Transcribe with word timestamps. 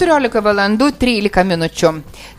14 0.00 0.40
valandų 0.40 0.86
13 0.96 1.42
minučių. 1.44 1.90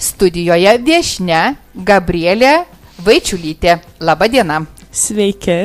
Studijoje 0.01 0.71
viešne 0.81 1.41
Gabrielė 1.77 2.63
Vaičiulytė. 3.05 3.75
Labadiena. 4.01 4.63
Sveiki. 4.89 5.59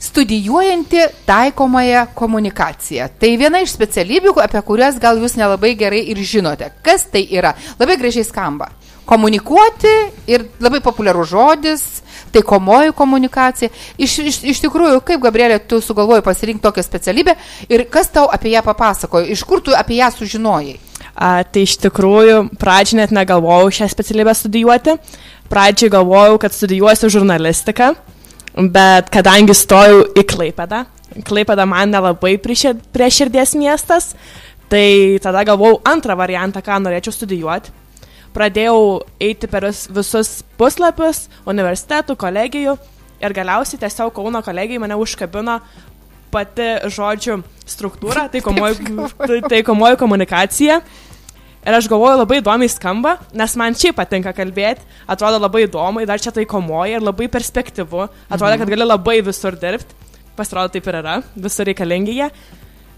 Studijuojanti 0.00 1.02
taikomąją 1.28 2.06
komunikaciją. 2.16 3.10
Tai 3.20 3.34
viena 3.36 3.60
iš 3.60 3.74
specialybių, 3.76 4.32
apie 4.40 4.62
kurias 4.64 4.96
gal 5.02 5.20
jūs 5.20 5.36
nelabai 5.36 5.74
gerai 5.76 6.06
ir 6.08 6.24
žinote. 6.24 6.70
Kas 6.80 7.04
tai 7.12 7.26
yra? 7.28 7.52
Labai 7.76 7.98
gražiai 8.00 8.24
skamba. 8.24 8.70
Komunikuoti 9.10 9.90
ir 10.30 10.44
labai 10.62 10.78
populiarus 10.84 11.32
žodis, 11.32 11.82
taikomoji 12.30 12.92
komunikacija. 12.94 13.70
Iš, 13.98 14.18
iš, 14.30 14.36
iš 14.52 14.60
tikrųjų, 14.62 15.00
kaip 15.06 15.22
Gabrielė, 15.24 15.58
tu 15.66 15.80
sugalvoji 15.82 16.22
pasirinkti 16.22 16.62
tokią 16.62 16.84
specialybę 16.86 17.34
ir 17.68 17.88
kas 17.90 18.12
tau 18.14 18.28
apie 18.30 18.52
ją 18.54 18.62
papasakojo, 18.66 19.26
iš 19.34 19.42
kur 19.48 19.64
tu 19.66 19.74
apie 19.74 19.98
ją 19.98 20.12
sužinojai? 20.14 20.76
A, 21.10 21.42
tai 21.42 21.64
iš 21.66 21.74
tikrųjų, 21.82 22.44
pradžiai 22.60 23.00
net 23.02 23.14
negalvojau 23.14 23.72
šią 23.80 23.90
specialybę 23.90 24.34
studijuoti. 24.36 24.94
Pradžiai 25.50 25.90
galvojau, 25.90 26.38
kad 26.38 26.54
studijuosiu 26.54 27.10
žurnalistiką, 27.10 27.90
bet 28.70 29.10
kadangi 29.10 29.56
stojau 29.58 30.04
į 30.14 30.22
Klaipedą, 30.30 30.84
Klaipeda 31.26 31.66
man 31.66 31.90
nelabai 31.90 32.36
prie 32.38 33.10
širdies 33.10 33.56
miestas, 33.58 34.12
tai 34.70 35.18
tada 35.22 35.42
galvojau 35.48 35.80
antrą 35.90 36.14
variantą, 36.14 36.62
ką 36.62 36.78
norėčiau 36.84 37.16
studijuoti. 37.16 37.79
Pradėjau 38.30 39.02
eiti 39.18 39.48
per 39.50 39.66
visus 39.70 40.40
puslapius, 40.58 41.24
universitetų, 41.50 42.14
kolegijų 42.20 42.76
ir 43.20 43.34
galiausiai 43.36 43.80
tiesiog 43.82 44.12
Kauno 44.14 44.42
kolegijai 44.44 44.82
mane 44.82 44.98
užkabino 44.98 45.58
pati 46.30 46.68
žodžių 46.94 47.40
struktūra, 47.68 48.28
taikomoji 48.32 49.42
tai 49.50 49.62
komunikacija. 49.98 50.80
Ir 51.60 51.76
aš 51.76 51.90
galvoju, 51.92 52.22
labai 52.22 52.38
įdomiai 52.40 52.70
skamba, 52.72 53.18
nes 53.36 53.52
man 53.60 53.74
šiaip 53.76 53.98
patinka 53.98 54.32
kalbėti, 54.32 54.86
atrodo 55.10 55.36
labai 55.42 55.66
įdomu, 55.66 56.06
dar 56.08 56.22
čia 56.22 56.32
taikomoji 56.32 56.96
ir 56.96 57.04
labai 57.04 57.28
perspektyvu, 57.28 58.06
atrodo, 58.30 58.54
kad 58.54 58.64
mhm. 58.64 58.70
gali 58.72 58.86
labai 58.86 59.18
visur 59.26 59.58
dirbti, 59.60 59.98
pasirodo 60.38 60.72
taip 60.72 60.88
ir 60.88 61.00
yra, 61.02 61.18
visur 61.36 61.68
reikalingi 61.68 62.16
jie. 62.16 62.30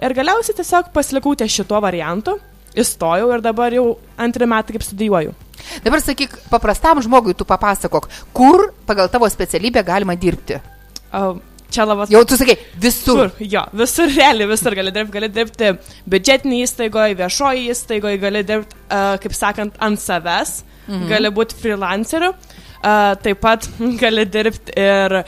Ir 0.03 0.14
galiausiai 0.14 0.61
tiesiog 0.61 0.92
pasilikau 0.95 1.35
ties 1.39 1.57
šituo 1.57 1.81
variantu, 1.83 2.37
įstojau 2.78 3.31
ir 3.34 3.45
dabar 3.45 3.75
jau 3.75 3.87
antrį 4.20 4.48
metą 4.48 4.77
kaip 4.77 4.84
studijuoju. 4.87 5.34
Dabar 5.84 6.03
sakyk, 6.03 6.34
paprastam 6.51 7.01
žmogui 7.05 7.34
tu 7.39 7.47
papasakok, 7.48 8.09
kur 8.34 8.70
pagal 8.89 9.11
tavo 9.12 9.29
specialybę 9.31 9.84
galima 9.87 10.17
dirbti? 10.19 10.59
Uh, 11.12 11.37
čia 11.73 11.87
labai... 11.89 12.09
Jau 12.12 12.23
tu 12.29 12.39
sakai, 12.41 12.56
visur. 12.81 13.31
visur. 13.31 13.47
Jo, 13.55 13.64
visur 13.77 14.11
realiai, 14.19 14.48
visur 14.51 14.77
gali 14.79 14.95
dirbti. 14.95 15.14
Gali 15.19 15.31
dirbti 15.33 15.73
biudžetinėje 16.12 16.69
įstaigoje, 16.69 17.17
viešoje 17.20 17.64
įstaigoje, 17.77 18.20
gali 18.23 18.45
dirbti, 18.48 18.83
uh, 18.89 19.14
kaip 19.23 19.36
sakant, 19.36 19.79
ant 19.84 20.03
savęs, 20.03 20.61
mhm. 20.89 21.09
gali 21.12 21.33
būti 21.34 21.59
freelanceriu, 21.62 22.34
uh, 22.34 23.14
taip 23.23 23.42
pat 23.45 23.69
gali 24.03 24.27
dirbti 24.29 24.77
ir 24.81 25.23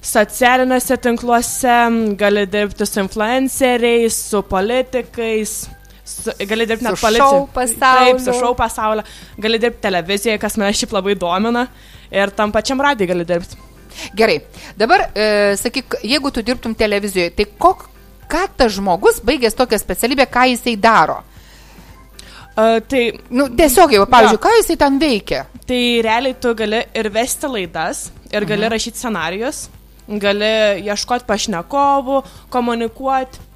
socialiniuose 0.00 0.96
tinkluose, 1.04 1.76
gali 2.20 2.46
dirbti 2.48 2.88
su 2.88 3.04
influenceriais, 3.04 4.16
su 4.30 4.40
politikais. 4.48 5.60
Su, 6.10 6.34
gali 6.50 6.66
dirbti 6.66 6.86
net 6.86 7.00
policijos 7.00 7.48
pasaulyje. 7.54 8.12
Taip, 8.12 8.22
su 8.24 8.36
šou 8.36 8.52
pasaulio. 8.58 9.06
Gali 9.38 9.60
dirbti 9.62 9.82
televizijoje, 9.86 10.38
kas 10.42 10.58
mane 10.60 10.74
šiaip 10.76 10.94
labai 10.98 11.16
domina. 11.18 11.66
Ir 12.10 12.32
tam 12.36 12.52
pačiam 12.52 12.82
radijai 12.82 13.12
gali 13.12 13.26
dirbti. 13.28 13.66
Gerai, 14.16 14.38
dabar, 14.78 15.08
e, 15.14 15.56
sakyk, 15.60 16.00
jeigu 16.06 16.30
tu 16.30 16.42
dirbtum 16.46 16.74
televizijoje, 16.78 17.32
tai 17.36 17.46
kok, 17.58 17.88
ką 18.30 18.44
tas 18.56 18.72
žmogus, 18.76 19.20
baigęs 19.26 19.56
tokią 19.58 19.80
specialybę, 19.82 20.26
ką 20.30 20.46
jisai 20.52 20.76
daro? 20.80 21.20
Uh, 22.50 22.80
tai, 22.90 23.02
nu, 23.30 23.46
tiesiog 23.56 23.92
jau, 23.94 24.06
pavyzdžiui, 24.10 24.38
ja. 24.38 24.42
ką 24.42 24.54
jisai 24.58 24.76
ten 24.80 24.96
veikia? 25.00 25.44
Tai 25.68 25.82
realiai 26.04 26.34
tu 26.42 26.50
gali 26.58 26.80
ir 26.98 27.08
vesti 27.14 27.48
laidas, 27.48 28.08
ir 28.32 28.46
gali 28.46 28.66
mhm. 28.66 28.72
rašyti 28.74 28.98
scenarius, 29.00 29.60
gali 30.20 30.50
ieškoti 30.82 31.28
pašnekovų, 31.28 32.18
komunikuoti, 32.50 33.46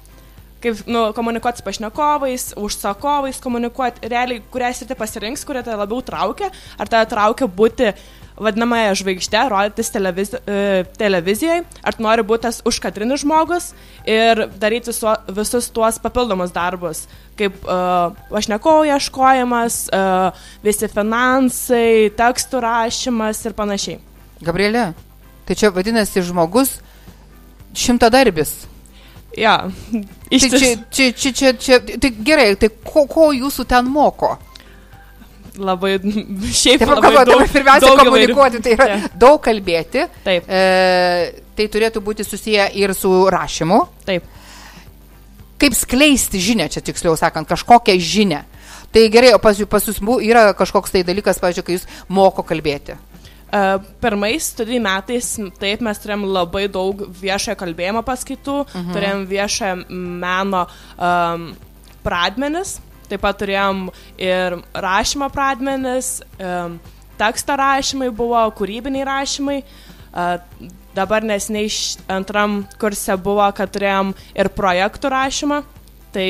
kaip 0.65 0.83
nu, 0.89 1.07
komunikuoti 1.15 1.61
su 1.61 1.65
pašnekovais, 1.65 2.51
užsakovais, 2.57 3.39
komunikuoti 3.43 4.09
realiai, 4.09 4.43
kurią 4.51 4.71
sritį 4.73 4.97
pasirinks, 4.99 5.45
kurią 5.47 5.63
tave 5.65 5.79
labiau 5.83 6.01
traukia, 6.05 6.49
ar 6.81 6.89
tave 6.91 7.09
traukia 7.11 7.49
būti 7.49 7.91
vadinamąją 8.35 8.95
žvaigždę, 8.99 9.41
rodytis 9.49 9.91
televiz 9.93 10.33
e, 10.35 10.83
televizijoje, 10.99 11.61
ar 11.83 11.99
nori 12.03 12.25
būti 12.27 12.47
tas 12.47 12.59
užkadrinis 12.67 13.23
žmogus 13.23 13.69
ir 14.03 14.45
daryti 14.59 14.91
visu, 14.91 15.13
visus 15.37 15.69
tuos 15.71 15.99
papildomus 16.03 16.51
darbus, 16.55 17.05
kaip 17.39 17.55
uh, 17.63 18.11
pašnekovo 18.31 18.83
ieškojimas, 18.91 19.79
uh, 19.87 20.45
visi 20.63 20.87
finansai, 20.91 22.11
tekstų 22.15 22.61
rašymas 22.63 23.41
ir 23.47 23.55
panašiai. 23.55 23.99
Gabrielė, 24.43 24.89
tai 25.47 25.55
čia 25.59 25.71
vadinasi 25.75 26.23
žmogus 26.27 26.77
šimtadarbis. 27.75 28.55
Ja, 29.35 29.55
iš. 30.31 30.49
Tai 30.49 30.59
čia, 30.59 30.73
čia, 31.11 31.31
čia, 31.31 31.53
čia, 31.59 31.79
tai 31.83 32.11
gerai, 32.23 32.53
tai 32.59 32.69
ko, 32.83 33.05
ko 33.11 33.31
jūsų 33.35 33.67
ten 33.69 33.89
moko? 33.91 34.35
labai, 35.57 35.95
šiaip 36.51 36.81
Taip, 36.81 36.89
labai 36.89 37.11
daug, 37.23 37.29
daug, 37.31 37.51
pirmiausia, 37.51 37.87
daug 37.87 38.01
komunikuoti, 38.03 38.61
tai 38.63 38.73
yra 38.75 38.87
yeah. 38.89 39.05
daug 39.19 39.39
kalbėti. 39.43 40.05
Taip. 40.25 40.49
E, 40.49 41.43
tai 41.55 41.67
turėtų 41.71 42.01
būti 42.05 42.25
susiję 42.27 42.67
ir 42.79 42.93
su 42.97 43.11
rašymu. 43.31 43.79
Taip. 44.07 44.27
Kaip 45.61 45.77
skleisti 45.77 46.41
žinę, 46.43 46.67
čia 46.71 46.83
tiksliau 46.83 47.15
sakant, 47.19 47.47
kažkokią 47.47 47.95
žinę. 48.01 48.43
Tai 48.95 49.03
gerai, 49.11 49.33
o 49.35 49.39
pas, 49.43 49.59
pas 49.69 49.87
jūs 49.87 49.99
yra 50.23 50.49
kažkoks 50.55 50.93
tai 50.93 51.03
dalykas, 51.07 51.39
pavyzdžiui, 51.43 51.67
kai 51.67 51.77
jūs 51.77 51.87
moko 52.11 52.43
kalbėti. 52.47 52.97
Uh, 53.55 53.77
pirmais 54.03 54.49
studijų 54.51 54.81
metais, 54.83 55.29
taip, 55.61 55.83
mes 55.85 56.01
turėjom 56.03 56.25
labai 56.27 56.65
daug 56.67 57.05
viešojo 57.21 57.55
kalbėjimo 57.61 58.01
paskaitų, 58.03 58.57
uh 58.65 58.81
mhm. 58.81 58.97
turėjom 58.97 59.23
viešojo 59.29 59.77
meno 60.25 60.65
um, 60.97 61.53
pradmenis, 62.03 62.79
Taip 63.09 63.21
pat 63.21 63.37
turėjom 63.37 63.89
ir 64.21 64.57
rašymo 64.73 65.27
pradmenis, 65.33 66.17
teksto 67.19 67.57
rašymai 67.59 68.09
buvo, 68.15 68.39
kūrybiniai 68.57 69.05
rašymai. 69.05 69.59
Dabar 70.95 71.25
nesnei 71.27 71.67
antram 72.09 72.63
kurse 72.81 73.17
buvo, 73.21 73.45
kad 73.55 73.73
turėjom 73.75 74.13
ir 74.33 74.49
projektų 74.57 75.11
rašymą. 75.13 75.61
Tai 76.15 76.29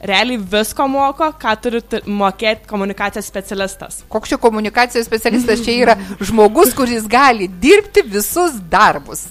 realiai 0.00 0.40
visko 0.52 0.86
moko, 0.90 1.30
ką 1.40 1.54
turi 1.62 1.80
mokėti 2.06 2.68
komunikacijos 2.70 3.28
specialistas. 3.28 4.02
Koks 4.12 4.32
čia 4.32 4.40
komunikacijos 4.42 5.08
specialistas 5.08 5.64
čia 5.64 5.76
yra 5.84 5.96
žmogus, 6.20 6.74
kuris 6.76 7.08
gali 7.10 7.48
dirbti 7.48 8.04
visus 8.10 8.60
darbus? 8.70 9.26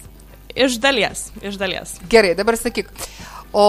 Iš 0.55 0.79
dalies, 0.79 1.29
iš 1.43 1.59
dalies. 1.59 1.97
Gerai, 2.09 2.33
dabar 2.37 2.55
sakyk, 2.59 2.91
o 3.51 3.67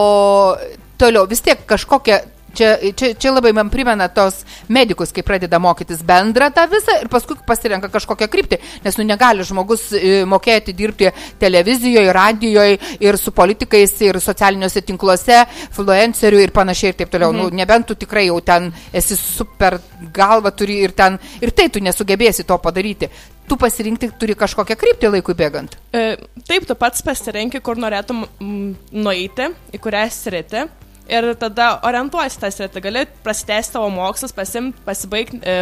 toliau 1.00 1.26
vis 1.28 1.42
tiek 1.42 1.64
kažkokia 1.66 2.22
Čia, 2.56 2.70
čia, 2.96 3.12
čia 3.20 3.32
labai 3.34 3.52
man 3.56 3.68
primena 3.72 4.08
tos 4.08 4.40
medikus, 4.72 5.12
kai 5.12 5.24
pradeda 5.26 5.58
mokytis 5.60 6.00
bendrą 6.06 6.48
tą 6.54 6.64
visą 6.72 6.94
ir 7.02 7.10
paskui 7.12 7.36
pasirenka 7.46 7.90
kažkokią 7.92 8.28
kryptį, 8.32 8.58
nes 8.84 8.96
nu 8.96 9.04
negali 9.04 9.44
žmogus 9.44 9.90
e, 9.92 10.22
mokėti 10.28 10.72
dirbti 10.76 11.10
televizijoje, 11.40 12.14
radijoje 12.16 12.78
ir 13.04 13.18
su 13.20 13.34
politikais 13.36 13.92
ir 14.06 14.20
socialiniuose 14.24 14.82
tinkluose, 14.88 15.42
influencerių 15.68 16.40
ir 16.46 16.54
panašiai 16.56 16.94
ir 16.94 17.00
taip 17.02 17.12
toliau. 17.12 17.34
Nu, 17.34 17.46
mhm. 17.46 17.52
Nu, 17.52 17.60
nebent 17.60 17.88
tu 17.90 17.98
tikrai 17.98 18.26
jau 18.30 18.40
ten 18.40 18.70
esi 18.92 19.18
super 19.20 19.78
galva 20.16 20.54
turi 20.56 20.80
ir 20.86 20.96
ten 20.96 21.20
ir 21.42 21.52
tai 21.52 21.68
tu 21.68 21.82
nesugebėsi 21.84 22.46
to 22.48 22.56
padaryti 22.62 23.10
tu 23.46 23.54
pasirinkti 23.60 24.08
turi 24.18 24.34
kažkokią 24.34 24.74
kryptį 24.78 25.10
laikui 25.14 25.36
bėgant. 25.38 25.76
E, 25.94 26.16
taip, 26.48 26.66
tu 26.66 26.74
pats 26.78 27.04
pasirenki, 27.06 27.60
kur 27.62 27.78
norėtum 27.78 28.24
nueiti, 28.40 29.52
į 29.70 29.80
kurią 29.82 30.02
sritį 30.10 30.64
ir 31.08 31.28
tada 31.40 31.76
orientuosi 31.86 32.40
tą 32.40 32.50
sritį. 32.52 32.82
Gali 32.84 33.04
prasitęsti 33.24 33.76
tavo 33.76 33.88
mokslus, 33.94 34.34
pasimti, 34.36 34.80
pasibaigti 34.86 35.40
e, 35.42 35.56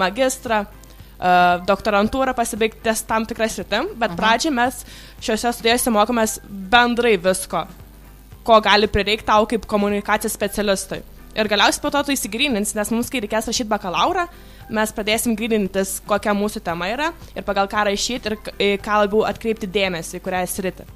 magistrą, 0.00 0.62
e, 0.66 1.34
doktorantūrą, 1.68 2.34
pasibaigti 2.36 2.94
tam 3.08 3.26
tikrą 3.28 3.50
sritim, 3.52 3.92
bet 3.94 4.12
mhm. 4.12 4.20
pradžiai 4.20 4.54
mes 4.56 4.84
šiuose 5.20 5.52
studijose 5.56 5.92
mokomės 5.94 6.38
bendrai 6.46 7.16
visko, 7.20 7.66
ko 8.46 8.60
gali 8.64 8.90
prireikti 8.90 9.28
tau 9.28 9.46
kaip 9.50 9.68
komunikacijos 9.68 10.36
specialistui. 10.36 11.02
Ir 11.36 11.48
galiausiai 11.52 11.82
po 11.84 11.90
to 11.92 12.00
tu 12.06 12.14
įsigrynins, 12.14 12.72
nes 12.72 12.90
mums, 12.94 13.10
kai 13.12 13.20
reikės 13.20 13.50
rašyti 13.50 13.68
bakalaurą, 13.68 14.24
mes 14.72 14.92
pradėsim 14.96 15.34
grynintis, 15.36 15.98
kokia 16.08 16.32
mūsų 16.34 16.62
tema 16.64 16.88
yra 16.88 17.10
ir 17.36 17.44
pagal 17.44 17.68
ką 17.68 17.84
rašyti 17.90 18.32
ir 18.32 18.78
ką 18.80 19.02
labiau 19.04 19.26
atkreipti 19.28 19.68
dėmesį, 19.68 20.22
kurią 20.24 20.46
sritį. 20.48 20.88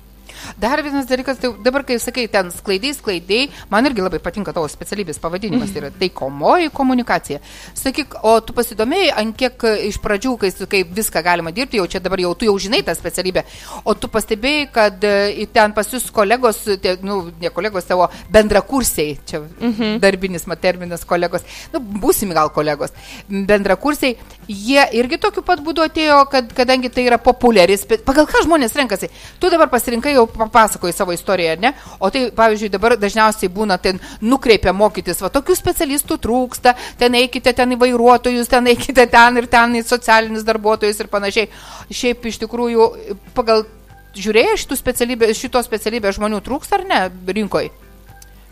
Dar 0.61 0.83
vienas 0.83 1.09
dalykas, 1.09 1.39
tai 1.41 1.53
dabar, 1.65 1.85
kai 1.87 1.99
sakai, 2.03 2.27
ten 2.33 2.51
sklaidai, 2.55 2.93
sklaidai, 2.97 3.41
man 3.71 3.89
irgi 3.89 4.05
labai 4.05 4.21
patinka 4.23 4.55
tavo 4.57 4.69
specialybės 4.71 5.21
pavadinimas, 5.23 5.73
tai 5.73 5.85
yra 5.85 5.91
taikomoji 6.01 6.71
komunikacija. 6.75 7.41
Sakyk, 7.79 8.19
o 8.27 8.37
tu 8.45 8.55
pasidomėjai, 8.57 9.13
ant 9.23 9.37
kiek 9.39 9.67
iš 9.89 10.01
pradžių, 10.03 10.37
kai, 10.41 10.53
kai 10.71 10.83
viską 11.01 11.23
galima 11.25 11.53
dirbti, 11.55 11.81
jau 11.81 11.89
čia 11.91 12.03
dabar 12.03 12.23
jau 12.23 12.35
tu 12.39 12.49
jau 12.49 12.57
žinai 12.61 12.83
tą 12.87 12.95
specialybę, 12.99 13.45
o 13.85 13.95
tu 13.95 14.11
pastebėjai, 14.13 14.67
kad 14.75 15.07
e, 15.07 15.47
ten 15.53 15.75
pas 15.77 15.89
jūs 15.89 16.11
kolegos, 16.15 16.63
tie, 16.83 16.97
nu, 17.07 17.23
ne 17.41 17.53
kolegos, 17.55 17.89
tavo 17.89 18.09
bendrakursiai, 18.33 19.19
čia 19.27 19.43
mhm. 19.43 19.99
darbinis 20.03 20.47
terminas 20.61 21.05
kolegos, 21.09 21.47
nu, 21.73 21.81
būsimi 21.81 22.37
gal 22.37 22.51
kolegos, 22.55 22.93
bendrakursiai, 23.29 24.17
jie 24.49 24.83
irgi 24.99 25.21
tokiu 25.23 25.45
pat 25.47 25.63
būdu 25.65 25.85
atėjo, 25.87 26.23
kad, 26.31 26.51
kadangi 26.57 26.91
tai 26.93 27.07
yra 27.09 27.19
populiaris, 27.23 27.87
pagal 28.07 28.29
ką 28.31 28.45
žmonės 28.47 28.77
renkasi. 28.77 29.11
Tu 29.41 29.51
dabar 29.53 29.71
pasirinkai, 29.73 30.15
jau 30.21 30.29
papasakoji 30.31 30.95
savo 30.97 31.15
istoriją, 31.17 31.57
ne? 31.63 31.73
O 31.99 32.11
tai, 32.13 32.27
pavyzdžiui, 32.37 32.71
dabar 32.73 32.97
dažniausiai 33.01 33.51
būna 33.53 33.81
ten 33.83 34.01
nukreipia 34.23 34.75
mokytis, 34.77 35.23
va 35.25 35.33
tokių 35.33 35.57
specialistų 35.59 36.21
trūksta, 36.23 36.77
ten 37.01 37.19
eikite 37.19 37.55
ten 37.57 37.75
į 37.75 37.81
vairuotojus, 37.81 38.51
ten 38.53 38.71
eikite 38.71 39.09
ten 39.11 39.41
ir 39.41 39.51
ten 39.51 39.77
į 39.81 39.85
socialinius 39.89 40.47
darbuotojus 40.47 41.03
ir 41.03 41.11
panašiai. 41.13 41.51
Šiaip 41.91 42.31
iš 42.31 42.41
tikrųjų, 42.45 42.89
pagal 43.37 43.67
žiūrėjai 44.17 44.59
šitų 44.65 44.79
specialybės, 44.79 45.39
šito 45.39 45.63
specialybės 45.65 46.19
žmonių 46.19 46.43
trūksta 46.47 46.81
ar 46.81 46.89
ne 46.89 47.05
rinkoje? 47.41 47.80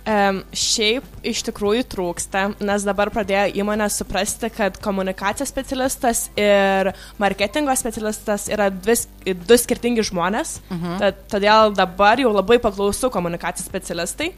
Um, 0.09 0.39
šiaip 0.57 1.05
iš 1.27 1.43
tikrųjų 1.45 1.83
trūksta, 1.93 2.47
nes 2.65 2.85
dabar 2.87 3.11
pradėjo 3.13 3.51
įmonė 3.61 3.91
suprasti, 3.93 4.49
kad 4.49 4.79
komunikacijos 4.81 5.51
specialistas 5.53 6.23
ir 6.33 6.95
marketingo 7.21 7.75
specialistas 7.77 8.47
yra 8.49 8.71
dvi, 8.73 8.95
du 9.27 9.59
skirtingi 9.61 10.07
žmonės. 10.09 10.63
Uh 10.71 10.77
mhm. 10.77 10.87
-huh. 10.87 10.99
tad, 11.03 11.19
todėl 11.35 11.75
dabar 11.77 12.17
jau 12.25 12.33
labai 12.33 12.57
paklausau 12.57 13.11
komunikacijos 13.13 13.69
specialistai. 13.69 14.31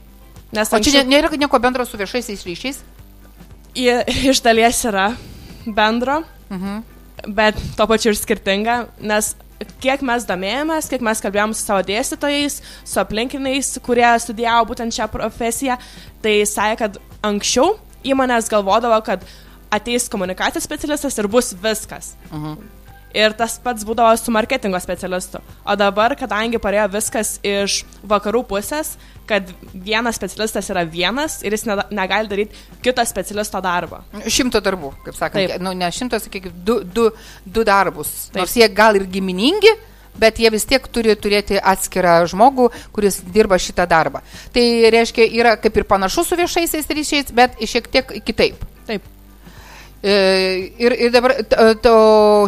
Nes 0.50 0.72
o 0.72 0.76
anksčiau... 0.76 0.92
čia 0.92 1.04
nėra 1.06 1.30
nieko 1.38 1.62
bendro 1.62 1.86
su 1.86 1.96
viešaisiais 1.96 2.42
ryšiais? 2.42 2.82
I, 3.74 3.86
iš 4.32 4.42
dalies 4.42 4.84
yra 4.84 5.14
bendro, 5.66 6.24
uh 6.50 6.56
mhm. 6.56 6.66
-huh. 6.66 6.82
bet 7.28 7.54
to 7.76 7.86
pačiu 7.86 8.10
ir 8.10 8.16
skirtinga, 8.16 8.86
nes 9.00 9.36
kiek 9.82 10.02
mes 10.06 10.24
domėjomės, 10.28 10.88
kiek 10.90 11.04
mes 11.04 11.22
kalbėjom 11.22 11.54
su 11.54 11.66
savo 11.66 11.84
dėstytojais, 11.86 12.60
su 12.84 13.00
aplinkiniais, 13.02 13.74
kurie 13.84 14.08
studijavo 14.22 14.70
būtent 14.72 14.96
šią 14.96 15.08
profesiją, 15.12 15.76
tai 16.24 16.40
sakė, 16.48 16.76
kad 16.80 16.98
anksčiau 17.26 17.76
įmonės 18.06 18.48
galvodavo, 18.52 19.00
kad 19.04 19.24
ateis 19.70 20.08
komunikacijos 20.10 20.66
specialistas 20.66 21.18
ir 21.20 21.28
bus 21.30 21.52
viskas. 21.62 22.14
Mhm. 22.30 22.79
Ir 23.16 23.34
tas 23.34 23.56
pats 23.62 23.86
būdavo 23.86 24.12
su 24.18 24.30
marketingo 24.34 24.78
specialistu. 24.82 25.40
O 25.66 25.74
dabar, 25.78 26.14
kadangi 26.18 26.60
parėjo 26.62 26.86
viskas 26.92 27.38
iš 27.46 27.80
vakarų 28.06 28.44
pusės, 28.50 28.94
kad 29.30 29.50
vienas 29.74 30.18
specialistas 30.18 30.70
yra 30.72 30.82
vienas 30.86 31.40
ir 31.46 31.54
jis 31.54 31.66
ne, 31.68 31.76
negali 31.94 32.30
daryti 32.30 32.64
kito 32.82 33.04
specialisto 33.06 33.60
darbą. 33.62 34.02
Šimto 34.26 34.62
darbų, 34.62 34.92
kaip 35.04 35.18
sakant, 35.18 35.58
nu, 35.62 35.74
ne 35.78 35.90
šimtas, 35.94 36.26
sakykime, 36.26 36.54
du, 36.66 36.80
du, 36.82 37.10
du 37.44 37.66
darbus. 37.66 38.30
Taip. 38.30 38.42
Nors 38.42 38.56
jie 38.58 38.66
gal 38.74 38.98
ir 38.98 39.06
giminingi, 39.10 39.74
bet 40.20 40.40
jie 40.42 40.50
vis 40.52 40.66
tiek 40.68 40.86
turi 40.92 41.14
turėti 41.18 41.58
atskirą 41.58 42.16
žmogų, 42.30 42.68
kuris 42.94 43.20
dirba 43.34 43.58
šitą 43.62 43.86
darbą. 43.90 44.24
Tai 44.54 44.66
reiškia, 44.94 45.30
yra 45.42 45.54
kaip 45.62 45.78
ir 45.78 45.86
panašu 45.90 46.26
su 46.26 46.38
viešaisiais 46.40 46.90
ryšiais, 46.90 47.32
bet 47.34 47.58
šiek 47.62 47.90
tiek 47.90 48.14
kitaip. 48.26 48.66
Taip. 48.90 49.06
E, 50.02 50.72
ir, 50.80 50.94
ir 50.96 51.12
dabar, 51.12 51.34
to, 51.84 51.92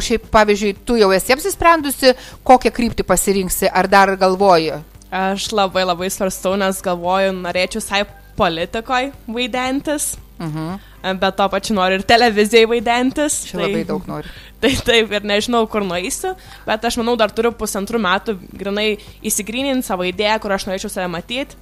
šiaip, 0.00 0.30
pavyzdžiui, 0.32 0.72
tu 0.88 0.96
jau 0.96 1.10
esi 1.12 1.34
apsisprendusi, 1.34 2.14
kokią 2.48 2.72
kryptį 2.72 3.04
pasirinksi, 3.04 3.68
ar 3.68 3.90
dar 3.92 4.14
galvoji? 4.20 4.78
Aš 5.12 5.50
labai 5.52 5.84
labai 5.84 6.08
svarstau, 6.08 6.56
nes 6.56 6.80
galvoju, 6.80 7.34
norėčiau 7.36 7.84
sai 7.84 8.06
politikoje 8.38 9.12
vaidentis. 9.26 10.14
Uh 10.38 10.46
mhm. 10.46 10.68
-huh. 11.02 11.18
Bet 11.18 11.36
to 11.36 11.48
pačiu 11.48 11.74
noriu 11.74 11.98
ir 11.98 12.02
televizijai 12.02 12.66
vaidentis. 12.66 13.44
Čia 13.44 13.58
tai, 13.58 13.66
labai 13.66 13.84
daug 13.84 14.06
noriu. 14.06 14.30
Tai 14.60 14.70
taip, 14.84 15.12
ir 15.12 15.22
nežinau, 15.22 15.66
kur 15.66 15.82
nueisiu, 15.82 16.36
bet 16.66 16.84
aš 16.84 16.96
manau, 16.96 17.16
dar 17.16 17.30
turiu 17.30 17.50
pusantrų 17.50 17.98
metų 17.98 18.38
grinai 18.52 18.98
įsigryninti 19.22 19.86
savo 19.86 20.02
idėją, 20.02 20.38
kur 20.38 20.52
aš 20.52 20.66
norėčiau 20.66 20.90
save 20.90 21.08
matyti. 21.08 21.56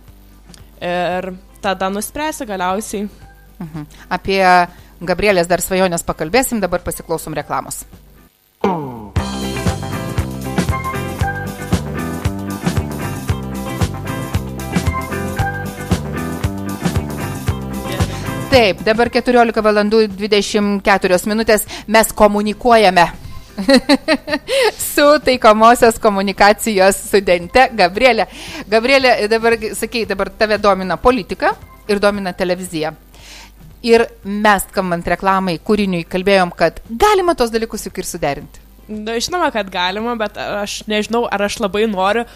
Ir 0.80 1.32
tada 1.62 1.88
nuspręsiu 1.88 2.46
galiausiai. 2.46 3.04
Uh 3.04 3.66
mhm. 3.66 3.80
-huh. 3.80 3.86
Apie 4.08 4.68
Gabrielės 5.00 5.48
dar 5.48 5.62
svajonės 5.64 6.04
pakalbėsim, 6.04 6.60
dabar 6.60 6.82
pasiklausom 6.84 7.32
reklamos. 7.32 7.84
Taip, 18.50 18.80
dabar 18.84 19.08
14 19.14 19.62
valandų 19.62 20.04
24 20.18 21.18
minutės 21.30 21.64
mes 21.86 22.12
komunikuojame 22.12 23.06
su 24.92 25.06
taikomosios 25.24 26.00
komunikacijos 26.02 26.98
studente 27.08 27.70
Gabrielė. 27.78 28.26
Gabrielė, 28.68 29.14
dabar, 29.32 29.56
sakai, 29.78 30.04
dabar 30.10 30.28
tave 30.34 30.58
domina 30.58 30.98
politika 31.00 31.54
ir 31.88 32.02
domina 32.02 32.34
televizija. 32.36 32.92
Ir 33.86 34.04
mes, 34.24 34.66
skambant 34.68 35.06
reklamai, 35.08 35.56
kūriniui, 35.64 36.04
kalbėjom, 36.10 36.52
kad 36.56 36.82
galima 36.88 37.32
tos 37.38 37.52
dalykus 37.52 37.86
juk 37.88 38.02
ir 38.02 38.08
suderinti. 38.08 38.60
Na, 38.90 39.16
žinoma, 39.22 39.48
kad 39.54 39.70
galima, 39.72 40.16
bet 40.20 40.36
aš 40.36 40.80
nežinau, 40.90 41.24
ar 41.30 41.46
aš 41.46 41.60
labai 41.62 41.86
noriu 41.88 42.26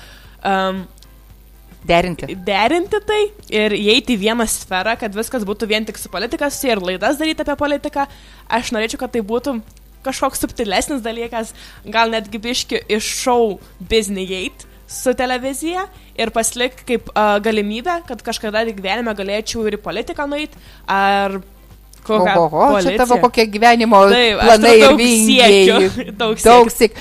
um, 0.40 0.84
Derinti. 1.84 2.32
Derinti 2.46 2.96
tai 3.04 3.20
ir 3.52 3.74
įeiti 3.76 4.14
į 4.14 4.22
vieną 4.22 4.46
sferą, 4.48 4.94
kad 4.96 5.12
viskas 5.12 5.44
būtų 5.44 5.68
vien 5.68 5.84
tik 5.84 5.98
su 6.00 6.08
politikas 6.08 6.56
ir 6.64 6.80
laidas 6.80 7.18
daryti 7.20 7.44
apie 7.44 7.56
politiką. 7.60 8.06
Aš 8.48 8.70
norėčiau, 8.72 9.02
kad 9.02 9.12
tai 9.12 9.20
būtų 9.20 9.58
kažkoks 10.04 10.40
subtilesnis 10.40 11.02
dalykas, 11.04 11.52
gal 11.84 12.12
netgi 12.12 12.40
biški 12.40 12.80
iš 12.96 13.10
šou 13.20 13.58
Gate 13.90 14.64
su 14.88 15.12
televizija 15.16 15.86
ir 16.14 16.30
pasilik 16.34 16.76
kaip 16.86 17.10
uh, 17.12 17.36
galimybę, 17.44 18.00
kad 18.08 18.22
kažkada 18.26 18.64
gyvenime 18.70 19.14
galėčiau 19.16 19.66
ir 19.68 19.78
į 19.78 19.82
politiką 19.84 20.28
nueiti, 20.30 20.60
ar 20.90 21.40
Kokia 22.04 22.36
Oho, 22.36 22.80
čia 22.84 22.98
tavo 23.00 23.16
kokie 23.22 23.46
gyvenimo 23.48 24.02
Taip, 24.12 24.42
planai 24.42 24.74
ir 24.76 24.96
vingiai. 24.98 25.88
Daug, 26.20 26.36
daug 26.36 26.68
siek. 26.72 26.96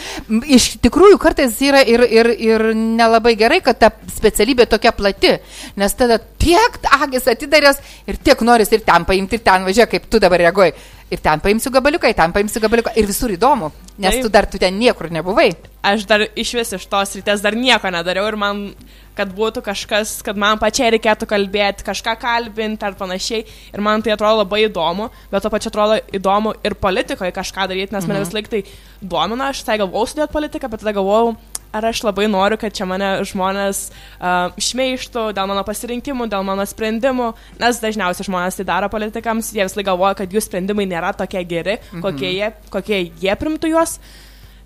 Iš 0.58 0.68
tikrųjų, 0.84 1.18
kartais 1.22 1.58
yra 1.66 1.82
ir, 1.84 2.06
ir, 2.08 2.30
ir 2.40 2.66
nelabai 2.74 3.36
gerai, 3.40 3.60
kad 3.66 3.82
ta 3.82 3.92
specialybė 4.16 4.68
tokia 4.72 4.94
plati, 4.96 5.36
nes 5.80 5.98
tada 6.00 6.22
tiek 6.40 6.80
agis 7.02 7.28
atidarės 7.32 7.82
ir 8.08 8.20
tiek 8.24 8.40
noris 8.48 8.72
ir 8.72 8.86
ten 8.88 9.04
paimti, 9.08 9.40
ir 9.40 9.44
ten 9.44 9.68
važiuoja, 9.68 9.90
kaip 9.92 10.08
tu 10.08 10.24
dabar 10.24 10.46
reaguoji. 10.46 10.76
Ir 11.14 11.20
ten 11.22 11.44
paimsiu 11.44 11.70
gabaliuką, 11.74 12.10
ir 12.10 12.18
ten 12.18 12.32
paimsiu 12.34 12.64
gabaliuką. 12.64 12.96
Ir 12.98 13.06
visur 13.06 13.34
įdomu, 13.36 13.74
nes 14.00 14.16
Taip. 14.16 14.24
tu 14.24 14.32
dar 14.34 14.48
tu 14.50 14.62
ten 14.62 14.80
niekur 14.80 15.12
nebuvai. 15.14 15.52
Aš 15.86 16.08
dar 16.10 16.24
iš 16.26 16.56
vis 16.58 16.74
iš 16.80 16.88
tos 16.90 17.18
ryties 17.20 17.44
dar 17.44 17.60
nieko 17.60 17.92
nedariau 17.94 18.32
ir 18.32 18.40
man, 18.40 18.70
kad 19.18 19.32
būtų 19.36 19.64
kažkas, 19.66 20.18
kad 20.26 20.40
man 20.40 20.60
pačiai 20.62 20.92
reikėtų 20.96 21.28
kalbėti, 21.30 21.86
kažką 21.86 22.16
kalbinti 22.22 22.88
ar 22.88 22.98
panašiai. 23.00 23.46
Ir 23.74 23.86
man 23.86 24.04
tai 24.04 24.16
atrodo 24.16 24.42
labai 24.42 24.66
įdomu, 24.68 25.10
bet 25.32 25.46
to 25.46 25.52
pačiu 25.54 25.72
atrodo 25.74 26.00
įdomu 26.16 26.56
ir 26.66 26.78
politikoje 26.82 27.34
kažką 27.36 27.68
daryti, 27.72 27.94
nes 27.96 28.08
mane 28.08 28.22
mhm. 28.22 28.28
vis 28.28 28.38
laik 28.38 28.52
tai 28.52 28.64
domina, 29.02 29.52
aš 29.52 29.64
tai 29.68 29.80
galvojau 29.82 30.14
sudėti 30.14 30.34
politiką, 30.34 30.72
bet 30.72 30.84
tada 30.84 30.96
galvojau, 30.98 31.36
ar 31.74 31.88
aš 31.90 32.04
labai 32.06 32.28
noriu, 32.30 32.58
kad 32.62 32.74
čia 32.76 32.86
mane 32.90 33.10
žmonės 33.26 33.88
uh, 33.90 34.54
šmeištų 34.62 35.26
dėl 35.34 35.50
mano 35.50 35.64
pasirinkimų, 35.66 36.28
dėl 36.30 36.46
mano 36.46 36.66
sprendimų, 36.70 37.32
nes 37.62 37.82
dažniausiai 37.82 38.28
žmonės 38.30 38.60
tai 38.60 38.68
daro 38.70 38.90
politikams, 38.94 39.50
jie 39.56 39.66
vis 39.66 39.78
laik 39.78 39.90
galvoja, 39.90 40.20
kad 40.22 40.34
jų 40.34 40.44
sprendimai 40.46 40.86
nėra 40.90 41.16
tokie 41.18 41.42
geri, 41.50 41.80
mhm. 41.82 42.04
kokie, 42.06 42.30
jie, 42.38 42.54
kokie 42.74 43.02
jie 43.22 43.38
primtų 43.40 43.74
juos. 43.74 43.98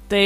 Tai 0.08 0.24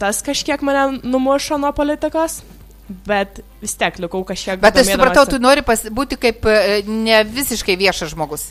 tas 0.00 0.20
kažkiek 0.24 0.60
mane 0.64 1.00
numušo 1.00 1.56
nuo 1.60 1.70
politikos. 1.76 2.42
Bet 2.84 3.40
vis 3.62 3.72
tiek 3.80 3.96
likau 4.02 4.20
kažkiek. 4.28 4.60
Bet 4.60 4.76
aš 4.76 4.92
supratau, 4.92 5.24
tu 5.28 5.40
nori 5.40 5.64
pas, 5.64 5.80
būti 5.88 6.18
kaip 6.20 6.44
e, 6.50 6.82
ne 6.84 7.22
visiškai 7.24 7.78
viešas 7.80 8.12
žmogus. 8.12 8.50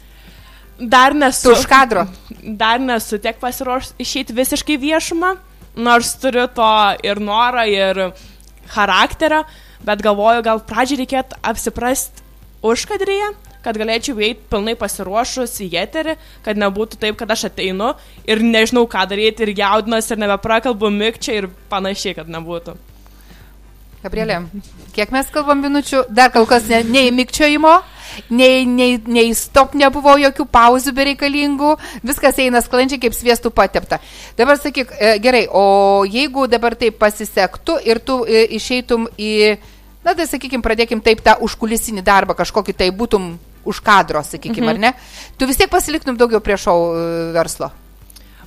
Dar 0.80 1.13
nesu. 1.13 1.52
Tu 1.52 1.54
už 1.54 1.68
kadro. 1.70 2.08
Dar 2.42 2.82
nesu 2.82 3.22
tiek 3.22 3.38
pasiruošęs 3.42 3.94
išeiti 4.02 4.34
visiškai 4.34 4.80
viešumą 4.82 5.36
nors 5.75 6.16
turiu 6.22 6.48
to 6.48 6.74
ir 7.04 7.20
norą, 7.20 7.66
ir 7.70 8.12
charakterio, 8.74 9.44
bet 9.84 10.04
galvoju, 10.04 10.44
gal 10.46 10.62
pradžiai 10.63 11.02
reikėtų 11.04 11.40
apsiprast 11.44 12.22
užkadryje, 12.63 13.34
kad 13.63 13.78
galėčiau 13.80 14.20
eiti 14.20 14.48
pilnai 14.52 14.75
pasiruošus 14.80 15.56
į 15.63 15.70
eterį, 15.84 16.18
kad 16.46 16.60
nebūtų 16.60 17.00
taip, 17.00 17.18
kad 17.20 17.32
aš 17.32 17.48
ateinu 17.50 17.94
ir 18.28 18.44
nežinau, 18.44 18.86
ką 18.92 19.06
daryti 19.10 19.48
ir 19.48 19.54
jaudinas 19.58 20.12
ir 20.12 20.20
nebeprakalbu 20.24 20.92
mikčiai 20.94 21.44
ir 21.44 21.52
panašiai, 21.72 22.18
kad 22.20 22.32
nebūtų. 22.32 22.75
Gabrielė, 24.03 24.41
kiek 24.91 25.12
mes 25.15 25.29
kalbam 25.31 25.62
minučių, 25.63 26.03
dar 26.12 26.31
kol 26.33 26.43
kas 26.50 26.65
ne, 26.67 26.81
neįmikčiojimo, 26.83 27.72
nei, 28.36 28.65
nei, 28.67 28.98
nei 29.07 29.29
stop 29.38 29.77
nebuvo 29.79 30.17
jokių 30.19 30.45
pauzių 30.51 30.91
bereikalingų, 30.98 31.69
viskas 32.03 32.41
eina 32.43 32.60
sklandžiai 32.65 33.00
kaip 33.05 33.15
sviestų 33.15 33.53
patepta. 33.55 34.01
Dabar 34.36 34.60
sakyk, 34.60 34.91
e, 35.00 35.13
gerai, 35.24 35.45
o 35.48 36.03
jeigu 36.03 36.50
dabar 36.51 36.75
taip 36.75 37.00
pasisektų 37.00 37.79
ir 37.88 38.03
tu 38.03 38.19
e, 38.27 38.43
išeitum 38.60 39.07
į 39.15 39.31
na 40.03 40.13
tai 40.17 40.27
sakykime, 40.27 40.63
pradėkim 40.65 41.00
taip 41.03 41.24
tą 41.24 41.38
užkulisinį 41.45 42.03
darbą, 42.03 42.36
kažkokį 42.36 42.75
tai 42.83 42.89
būtum 42.91 43.38
už 43.63 43.79
kadro, 43.79 44.19
sakykime, 44.27 44.67
mhm. 44.67 44.74
ar 44.74 44.81
ne, 44.83 44.91
tu 45.39 45.48
vis 45.48 45.60
tiek 45.60 45.72
pasiliktum 45.72 46.19
daugiau 46.19 46.43
prie 46.43 46.60
šau 46.60 46.91
e, 46.91 47.07
verslo. 47.36 47.72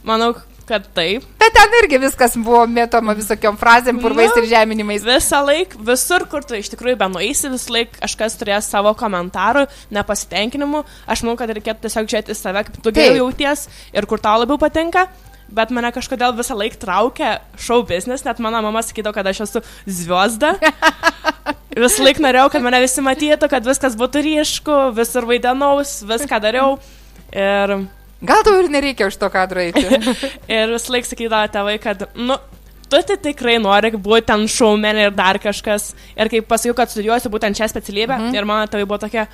Manau, 0.07 0.35
kad 0.67 0.87
taip. 0.97 1.25
Bet 1.41 1.55
ten 1.55 1.77
irgi 1.81 2.01
viskas 2.03 2.35
buvo 2.39 2.65
mėtoma 2.71 3.15
visokiom 3.17 3.59
frazėm, 3.61 4.01
purvais 4.03 4.33
nu, 4.35 4.43
ir 4.43 4.49
žeminimais. 4.51 5.05
Visą 5.07 5.43
laiką, 5.47 5.79
visur, 5.87 6.27
kur 6.31 6.47
tu 6.47 6.59
iš 6.59 6.73
tikrųjų 6.73 6.99
benueisi, 7.01 7.51
vis 7.53 7.69
laik 7.73 7.95
kažkas 8.01 8.39
turės 8.41 8.71
savo 8.73 8.93
komentarų, 8.99 9.67
nepasitenkinimų. 9.95 10.83
Aš 11.07 11.23
manau, 11.27 11.37
kad 11.39 11.55
reikėtų 11.55 11.87
tiesiog 11.87 12.11
žiūrėti 12.11 12.35
į 12.35 12.41
save, 12.41 12.67
kaip 12.67 12.83
tu 12.83 12.95
geriau 12.95 13.23
jauties 13.23 13.69
ir 13.95 14.11
kur 14.11 14.23
tau 14.23 14.41
labiau 14.43 14.59
patinka. 14.61 15.07
Bet 15.47 15.71
mane 15.71 15.93
kažkodėl 15.95 16.35
visą 16.35 16.57
laiką 16.59 16.81
traukia 16.83 17.37
show 17.55 17.85
business, 17.87 18.25
net 18.27 18.41
mano 18.43 18.59
mama 18.67 18.83
sakydavo, 18.83 19.15
kad 19.15 19.29
aš 19.31 19.45
esu 19.47 19.63
zviosda. 19.87 20.57
Visą 21.77 22.03
laiką 22.03 22.25
norėjau, 22.25 22.49
kad 22.55 22.65
mane 22.65 22.81
visi 22.83 23.05
matytų, 23.05 23.51
kad 23.53 23.67
viskas 23.69 23.95
būtų 24.01 24.25
ryšku, 24.25 24.77
visur 24.97 25.29
vaidenaus, 25.29 26.01
viską 26.09 26.41
dariau. 26.43 26.79
Ir 27.37 27.77
Gal 28.25 28.45
tau 28.47 28.57
ir 28.63 28.71
nereikia 28.73 29.11
už 29.11 29.19
to 29.21 29.29
kadro 29.31 29.61
eiti. 29.61 29.83
ir 30.57 30.73
vis 30.73 30.89
laik 30.89 31.09
sakydavo 31.09 31.51
tėvai, 31.53 31.77
kad, 31.83 32.07
nu, 32.17 32.39
tu 32.89 33.03
tai 33.11 33.17
tikrai 33.21 33.59
nori 33.61 33.93
būti 33.93 34.25
ten 34.31 34.47
šaumenė 34.49 35.11
ir 35.11 35.15
dar 35.17 35.39
kažkas. 35.43 35.91
Ir 36.17 36.31
kai 36.33 36.41
pasakiau, 36.41 36.77
kad 36.79 36.93
studijuosiu 36.93 37.33
būtent 37.33 37.59
šią 37.59 37.69
specialybę, 37.75 38.17
-hmm. 38.17 38.35
ir 38.37 38.49
mano 38.49 38.67
tėvai 38.71 38.89
buvo 38.89 38.99
tokie, 39.05 39.27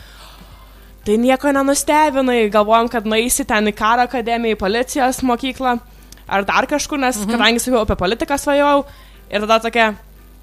tai 1.06 1.16
nieko 1.18 1.52
nenustebinai, 1.52 2.50
galvojom, 2.50 2.88
kad 2.88 3.06
nueisi 3.06 3.44
ten 3.44 3.70
į 3.70 3.74
karo 3.76 4.02
akademiją, 4.02 4.56
į 4.56 4.58
policijos 4.58 5.22
mokyklą 5.22 5.78
ar 6.26 6.44
dar 6.44 6.66
kažkur, 6.66 6.98
nes 6.98 7.16
-hmm. 7.16 7.30
kadangi 7.30 7.60
sakiau 7.60 7.82
apie 7.82 7.96
politiką 7.96 8.38
svajojau, 8.38 8.84
ir 9.30 9.40
tada 9.40 9.58
tokia 9.58 9.94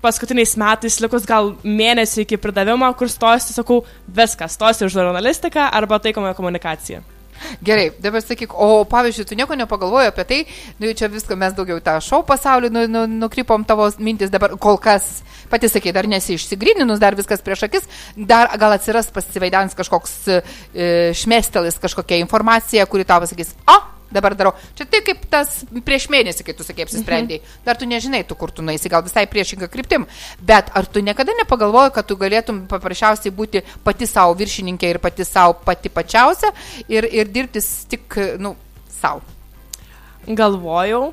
paskutiniais 0.02 0.56
metais, 0.56 1.00
likus 1.00 1.26
gal 1.26 1.56
mėnesį 1.64 2.22
iki 2.22 2.38
pridavimo, 2.38 2.94
kur 2.94 3.10
stosiu, 3.10 3.54
sakau, 3.54 3.86
viskas, 4.08 4.54
stosiu 4.54 4.86
už 4.86 4.94
žurnalistiką 4.94 5.70
arba 5.72 6.00
taikomąją 6.00 6.34
komunikaciją. 6.34 7.19
Gerai, 7.66 7.90
dabar 8.02 8.24
sakyk, 8.24 8.54
o 8.54 8.84
pavyzdžiui, 8.90 9.28
tu 9.30 9.38
nieko 9.40 9.58
nepagalvoji 9.60 10.12
apie 10.12 10.26
tai, 10.30 10.40
nu 10.80 10.94
čia 10.94 11.10
viską 11.12 11.38
mes 11.40 11.56
daugiau 11.58 11.82
tą 11.84 11.98
šau 12.04 12.22
pasaulį 12.28 12.72
nu, 12.76 12.86
nu, 12.92 13.06
nukrypom 13.26 13.66
tavo 13.68 13.90
mintis 14.00 14.32
dabar 14.34 14.56
kol 14.62 14.80
kas, 14.82 15.22
pati 15.52 15.70
sakai, 15.72 15.94
dar 15.96 16.08
nesi 16.10 16.36
išsigryninus, 16.38 17.02
dar 17.02 17.18
viskas 17.20 17.44
prieš 17.46 17.68
akis, 17.70 17.88
dar 18.16 18.52
gal 18.60 18.76
atsiras 18.76 19.12
pasivaidens 19.14 19.78
kažkoks 19.78 20.18
e, 20.30 20.42
šmestelis, 21.18 21.80
kažkokia 21.82 22.22
informacija, 22.24 22.88
kuri 22.90 23.08
tau 23.08 23.22
pasakys, 23.24 23.56
o, 23.68 23.80
dabar 24.12 24.36
darau. 24.36 24.54
Čia 24.78 24.88
tai 24.90 25.02
kaip 25.06 25.26
tas 25.32 25.62
prieš 25.86 26.08
mėnesį, 26.14 26.46
kai 26.46 26.56
tu 26.58 26.66
sakė, 26.66 26.88
apsisprendėjai. 26.88 27.42
Mhm. 27.42 27.62
Dar 27.66 27.80
tu 27.80 27.90
nežinai, 27.90 28.24
tu 28.28 28.38
kur 28.40 28.52
tu 28.52 28.66
nueisi, 28.66 28.92
gal 28.92 29.04
visai 29.06 29.26
priešingą 29.30 29.70
kryptim. 29.72 30.08
Bet 30.42 30.72
ar 30.76 30.90
tu 30.90 31.04
niekada 31.06 31.36
nepagalvoji, 31.42 31.94
kad 31.96 32.10
tu 32.10 32.18
galėtum 32.20 32.66
paprasčiausiai 32.72 33.36
būti 33.36 33.64
pati 33.86 34.10
savo 34.10 34.36
viršininkė 34.40 34.96
ir 34.96 35.02
pati 35.04 35.28
savo 35.28 35.58
pati 35.66 35.90
pačiausia 35.94 36.52
ir, 36.88 37.06
ir 37.06 37.32
dirbti 37.32 37.64
tik, 37.94 38.20
nu, 38.40 38.56
savo? 39.00 39.24
Galvojau. 40.28 41.10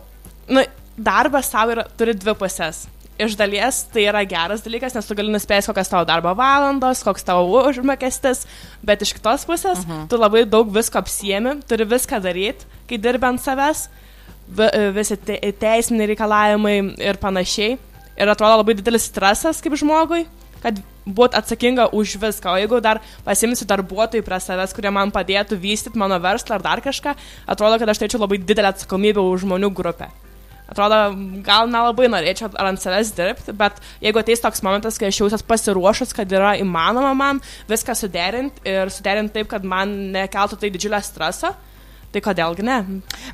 Nu, 0.48 0.62
darbas 0.96 1.50
savo 1.52 1.82
turi 1.98 2.14
dvi 2.16 2.34
pusės 2.38 2.86
iš 3.18 3.36
dalies 3.38 3.82
tai 3.92 4.06
yra 4.10 4.22
geras 4.28 4.64
dalykas, 4.64 4.94
nes 4.96 5.06
tu 5.08 5.16
gali 5.18 5.32
nuspėti, 5.32 5.68
kokios 5.70 5.90
tavo 5.92 6.06
darbo 6.08 6.32
valandos, 6.36 7.02
koks 7.06 7.24
tavo 7.26 7.62
užmokestis, 7.66 8.44
bet 8.86 9.02
iš 9.02 9.14
kitos 9.16 9.46
pusės 9.48 9.80
uh 9.80 9.84
mhm. 9.84 9.92
-huh. 9.92 10.08
tu 10.08 10.16
labai 10.20 10.44
daug 10.44 10.72
visko 10.72 10.98
apsiemi, 10.98 11.60
turi 11.68 11.84
viską 11.84 12.20
daryti, 12.22 12.66
kai 12.88 12.98
dirbi 12.98 13.26
ant 13.26 13.40
savęs, 13.40 13.88
visi 14.94 15.16
te 15.16 15.38
teisiniai 15.60 16.06
reikalavimai 16.12 16.76
ir 16.98 17.16
panašiai. 17.16 17.78
Ir 18.16 18.28
atrodo 18.28 18.56
labai 18.56 18.74
didelis 18.74 19.10
stresas 19.10 19.60
kaip 19.60 19.74
žmogui, 19.76 20.24
kad 20.62 20.78
būt 21.06 21.36
atsakinga 21.38 21.90
už 21.92 22.16
viską. 22.22 22.54
O 22.54 22.56
jeigu 22.58 22.80
dar 22.80 23.00
pasimsiu 23.24 23.66
darbuotojų 23.68 24.24
prie 24.26 24.40
savęs, 24.40 24.74
kurie 24.74 24.90
man 24.90 25.12
padėtų 25.14 25.58
vystyti 25.60 25.98
mano 25.98 26.18
verslą 26.18 26.56
ar 26.56 26.62
dar 26.62 26.80
kažką, 26.80 27.14
atrodo, 27.46 27.78
kad 27.78 27.88
aš 27.88 28.02
turėčiau 28.02 28.22
labai 28.24 28.38
didelę 28.38 28.72
atsakomybę 28.72 29.20
už 29.20 29.44
žmonių 29.46 29.70
grupę. 29.74 30.08
Atrodo, 30.66 30.98
gal 31.46 31.68
nelabai 31.70 32.08
norėčiau 32.10 32.50
ar 32.58 32.72
ant 32.72 32.82
savęs 32.82 33.12
dirbti, 33.14 33.54
bet 33.54 33.78
jeigu 34.02 34.18
ateis 34.18 34.42
toks 34.42 34.64
momentas, 34.66 34.98
kai 34.98 35.12
aš 35.12 35.20
jausiuos 35.22 35.44
pasiruošus, 35.46 36.14
kad 36.16 36.32
yra 36.34 36.56
įmanoma 36.58 37.12
man 37.14 37.40
viską 37.70 37.94
suderinti 37.94 38.66
ir 38.66 38.90
suderinti 38.90 39.38
taip, 39.38 39.50
kad 39.52 39.66
man 39.66 39.94
nekeltų 40.16 40.58
tai 40.58 40.72
didžiulę 40.74 40.98
stresą, 41.06 41.54
Tai 42.16 42.22
kodėlgi 42.24 42.64
ne? 42.64 42.76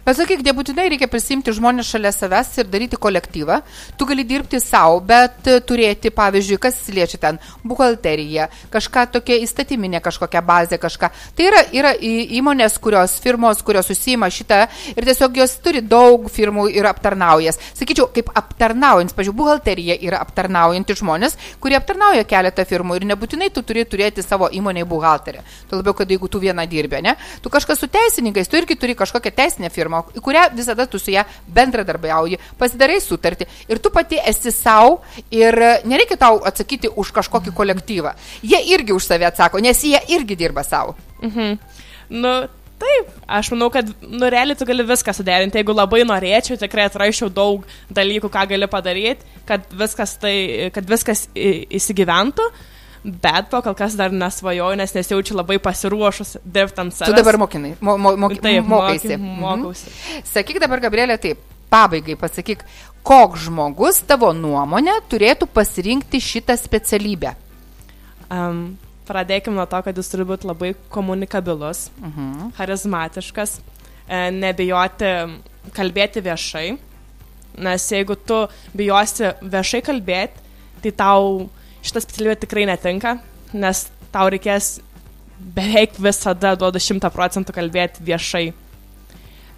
Bet 0.02 0.16
sakyk, 0.18 0.40
nebūtinai 0.42 0.88
reikia 0.90 1.06
prisimti 1.06 1.52
žmonės 1.54 1.86
šalia 1.86 2.10
savęs 2.10 2.48
ir 2.58 2.66
daryti 2.66 2.98
kolektyvą. 2.98 3.60
Tu 3.94 4.06
gali 4.08 4.24
dirbti 4.26 4.58
savo, 4.58 4.96
bet 5.06 5.46
turėti, 5.68 6.10
pavyzdžiui, 6.10 6.58
kas 6.58 6.80
liečia 6.90 7.20
ten 7.22 7.38
buhalteriją, 7.62 8.48
kažką 8.72 9.04
tokia 9.14 9.36
įstatyminė 9.44 10.00
kažkokia 10.02 10.42
bazė, 10.42 10.80
kažką. 10.82 11.12
Tai 11.38 11.46
yra, 11.46 11.60
yra 11.70 11.92
įmonės, 12.40 12.80
kurios 12.82 13.14
firmos, 13.22 13.60
kurios 13.62 13.86
susima 13.86 14.26
šitą 14.34 14.64
ir 14.96 15.06
tiesiog 15.06 15.38
jos 15.38 15.54
turi 15.62 15.84
daug 15.86 16.26
firmų 16.26 16.66
ir 16.74 16.90
aptarnaujas. 16.90 17.60
Sakyčiau, 17.78 18.08
kaip 18.10 18.34
aptarnaujant, 18.34 19.14
pavyzdžiui, 19.14 19.36
buhalterija 19.44 19.98
yra 20.08 20.24
aptarnaujantys 20.26 21.04
žmonės, 21.04 21.38
kurie 21.62 21.78
aptarnauja 21.78 22.26
keletą 22.26 22.66
firmų 22.66 22.98
ir 22.98 23.08
nebūtinai 23.14 23.52
tu 23.54 23.62
turi 23.62 23.86
turėti 23.86 24.26
savo 24.26 24.50
įmonėje 24.50 24.90
buhalterį. 24.90 25.46
Tuo 25.70 25.78
labiau, 25.84 25.94
kad 26.02 26.10
jeigu 26.10 26.26
tu 26.26 26.42
vieną 26.42 26.66
dirbė, 26.66 26.98
ne? 27.06 27.14
Tu 27.46 27.52
kažkas 27.52 27.78
su 27.78 27.86
teisininkais, 27.86 28.50
tu 28.50 28.58
irgi 28.58 28.71
irgi 28.72 28.80
turi 28.80 28.94
kažkokią 28.96 29.32
teisinę 29.36 29.70
firmą, 29.70 30.02
į 30.16 30.22
kurią 30.22 30.46
visada 30.56 30.86
tu 30.86 30.98
su 30.98 31.12
ją 31.12 31.24
bendradarbiauji, 31.48 32.38
pasidarai 32.58 33.00
sutartį 33.00 33.46
ir 33.68 33.78
tu 33.78 33.90
pati 33.90 34.18
esi 34.18 34.52
savo 34.52 35.02
ir 35.30 35.54
nereikia 35.84 36.16
tau 36.16 36.40
atsakyti 36.44 36.88
už 36.88 37.12
kažkokį 37.12 37.52
kolektyvą. 37.52 38.14
Jie 38.42 38.60
irgi 38.72 38.92
už 38.92 39.04
save 39.04 39.26
atsako, 39.26 39.60
nes 39.60 39.82
jie 39.82 40.00
irgi 40.08 40.36
dirba 40.36 40.62
savo. 40.62 40.96
Mhm. 41.22 41.58
Nu, 42.10 42.48
Taip, 42.82 43.10
aš 43.30 43.52
manau, 43.52 43.68
kad 43.70 43.86
nu 44.02 44.26
realiai 44.26 44.58
tu 44.58 44.66
gali 44.66 44.82
viską 44.82 45.12
suderinti. 45.14 45.60
Jeigu 45.60 45.70
labai 45.70 46.00
norėčiau, 46.02 46.56
tikrai 46.58 46.88
atraščiau 46.88 47.28
daug 47.30 47.62
dalykų, 47.94 48.26
ką 48.26 48.42
gali 48.50 48.66
padaryti, 48.66 49.22
kad 49.46 49.68
viskas, 49.70 50.16
tai, 50.18 50.34
kad 50.74 50.90
viskas 50.90 51.28
įsigyventų. 51.78 52.48
Bet 53.02 53.48
po 53.50 53.58
kol 53.64 53.74
kas 53.74 53.96
dar 53.98 54.12
nesvajoju, 54.14 54.76
nes 54.78 54.92
nesijaučiu 54.94 55.34
labai 55.34 55.58
pasiruošus 55.62 56.36
dirbti 56.44 56.84
ant 56.84 56.94
savęs. 56.94 57.10
Tu 57.10 57.18
dabar 57.18 57.38
mokinai, 57.42 57.72
mo, 57.82 57.96
mo, 57.98 58.12
mo, 58.16 58.28
taip, 58.30 58.62
mokaisi. 58.62 59.16
Mokausi. 59.18 59.90
Mhm. 59.90 60.28
Sakyk 60.30 60.60
dabar, 60.62 60.82
Gabrielė, 60.84 61.16
taip, 61.18 61.40
pabaigai 61.72 62.14
pasakyk, 62.20 62.62
koks 63.02 63.48
žmogus 63.48 63.98
tavo 64.06 64.30
nuomonė 64.36 65.00
turėtų 65.10 65.48
pasirinkti 65.50 66.20
šitą 66.22 66.54
specialybę? 66.60 67.34
Um, 68.30 68.76
pradėkime 69.08 69.58
nuo 69.58 69.66
to, 69.66 69.80
kad 69.82 69.98
jis 69.98 70.12
turi 70.12 70.26
būti 70.28 70.46
labai 70.46 70.70
komunikabilus, 70.92 71.88
mhm. 71.98 72.52
charizmatiškas, 72.58 73.56
e, 74.06 74.22
nebijoti 74.36 75.10
kalbėti 75.74 76.22
viešai, 76.22 76.68
nes 77.66 77.88
jeigu 77.92 78.16
tu 78.16 78.44
bijosi 78.78 79.34
viešai 79.42 79.82
kalbėti, 79.90 80.46
tai 80.82 80.94
tau 81.02 81.50
šitą 81.82 82.02
specialybę 82.04 82.38
tikrai 82.44 82.66
netinka, 82.70 83.16
nes 83.52 83.86
tau 84.14 84.30
reikės 84.32 84.78
beveik 85.56 85.98
visada 86.00 86.54
duoda 86.58 86.80
šimtą 86.82 87.10
procentų 87.12 87.54
kalbėti 87.56 88.04
viešai. 88.06 88.44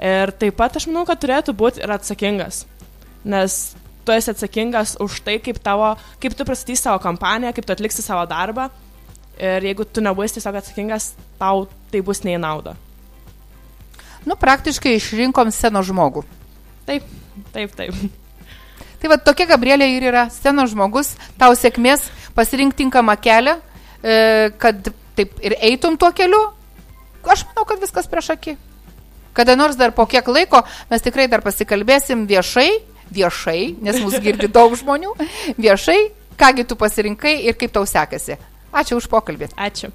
Ir 0.05 0.33
taip 0.41 0.57
pat 0.59 0.77
aš 0.79 0.89
manau, 0.91 1.05
kad 1.09 1.21
turėtų 1.23 1.55
būti 1.57 1.85
ir 1.85 1.93
atsakingas, 1.95 2.65
nes 3.25 3.75
tu 4.05 4.13
esi 4.13 4.33
atsakingas 4.33 4.97
už 5.01 5.21
tai, 5.25 5.39
kaip, 5.43 5.61
tavo, 5.65 5.95
kaip 6.21 6.35
tu 6.37 6.47
pristatysi 6.49 6.85
savo 6.85 7.01
kompaniją, 7.05 7.55
kaip 7.57 7.69
tu 7.69 7.77
atliksi 7.77 8.05
savo 8.05 8.25
darbą. 8.29 8.69
Ir 9.35 9.65
jeigu 9.67 9.83
tu 9.83 10.03
nebūsi 10.05 10.37
tiesiog 10.37 10.61
atsakingas, 10.61 11.09
tau 11.41 11.65
tai 11.91 12.03
bus 12.07 12.21
neį 12.23 12.37
naudą. 12.39 12.77
Nu, 14.25 14.37
praktiškai 14.41 14.95
išrinkom 14.97 15.51
seno 15.53 15.83
žmogų. 15.85 16.23
Taip, 16.87 17.09
taip, 17.53 17.75
taip. 17.75 17.97
Tai 19.05 19.11
va 19.13 19.19
tokia 19.21 19.45
Gabrielė 19.45 19.85
ir 19.93 20.05
yra 20.09 20.23
scenos 20.33 20.71
žmogus, 20.73 21.11
tau 21.37 21.53
sėkmės, 21.53 22.07
pasirink 22.33 22.73
tinkamą 22.79 23.19
kelią, 23.21 23.53
e, 24.01 24.15
kad 24.57 24.89
taip 25.13 25.35
ir 25.45 25.53
eitum 25.59 25.99
tuo 26.01 26.09
keliu. 26.17 26.39
Aš 27.21 27.43
manau, 27.51 27.67
kad 27.69 27.83
viskas 27.85 28.09
prieš 28.09 28.31
akį. 28.33 28.55
Kada 29.37 29.59
nors 29.61 29.77
dar 29.77 29.93
po 29.93 30.07
kiek 30.09 30.25
laiko 30.25 30.63
mes 30.89 31.05
tikrai 31.05 31.29
dar 31.29 31.45
pasikalbėsim 31.45 32.25
viešai, 32.25 32.81
viešai, 33.13 33.77
nes 33.85 34.01
mus 34.01 34.17
girdi 34.25 34.49
daug 34.49 34.73
žmonių, 34.73 35.13
viešai, 35.61 35.99
kągi 36.41 36.65
tu 36.65 36.81
pasirinkai 36.81 37.43
ir 37.45 37.61
kaip 37.61 37.77
tau 37.77 37.85
sekasi. 37.85 38.41
Ačiū 38.73 39.03
už 39.05 39.13
pokalbį. 39.13 39.53
Ačiū. 39.53 39.93